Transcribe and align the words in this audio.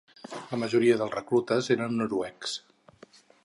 La 0.53 0.57
majoria 0.61 0.95
dels 1.01 1.13
reclutes 1.17 1.69
eren 1.77 1.95
noruecs. 2.03 2.59